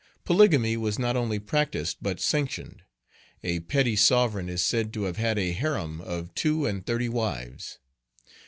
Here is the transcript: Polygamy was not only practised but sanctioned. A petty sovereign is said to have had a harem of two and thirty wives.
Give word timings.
Polygamy 0.25 0.75
was 0.77 0.97
not 0.97 1.15
only 1.15 1.37
practised 1.37 1.97
but 2.01 2.19
sanctioned. 2.19 2.81
A 3.43 3.59
petty 3.59 3.95
sovereign 3.95 4.49
is 4.49 4.63
said 4.63 4.91
to 4.93 5.03
have 5.03 5.17
had 5.17 5.37
a 5.37 5.51
harem 5.51 6.01
of 6.01 6.33
two 6.33 6.65
and 6.65 6.83
thirty 6.83 7.07
wives. 7.07 7.77